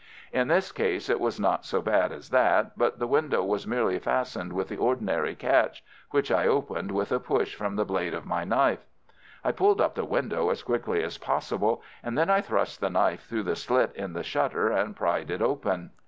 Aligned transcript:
In 0.33 0.47
this 0.47 0.71
case 0.71 1.11
it 1.11 1.19
was 1.19 1.39
not 1.39 1.63
so 1.63 1.79
bad 1.79 2.11
as 2.11 2.31
that, 2.31 2.75
but 2.75 2.97
the 2.97 3.05
window 3.05 3.43
was 3.43 3.67
merely 3.67 3.99
fastened 3.99 4.51
with 4.51 4.67
the 4.69 4.77
ordinary 4.77 5.35
catch, 5.35 5.83
which 6.09 6.31
I 6.31 6.47
opened 6.47 6.89
with 6.91 7.11
a 7.11 7.19
push 7.19 7.53
from 7.53 7.75
the 7.75 7.85
blade 7.85 8.15
of 8.15 8.25
my 8.25 8.43
knife. 8.43 8.79
I 9.43 9.51
pulled 9.51 9.79
up 9.79 9.93
the 9.93 10.03
window 10.03 10.49
as 10.49 10.63
quickly 10.63 11.03
as 11.03 11.19
possible, 11.19 11.83
and 12.01 12.17
then 12.17 12.31
I 12.31 12.41
thrust 12.41 12.79
the 12.81 12.89
knife 12.89 13.27
through 13.29 13.43
the 13.43 13.55
slit 13.55 13.91
in 13.93 14.13
the 14.13 14.23
shutter 14.23 14.71
and 14.71 14.95
prized 14.95 15.29
it 15.29 15.39
open. 15.39 15.91